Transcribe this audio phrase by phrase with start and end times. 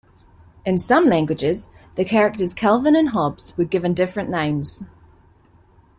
[0.65, 4.83] In some languages the characters Calvin and Hobbes were given different names.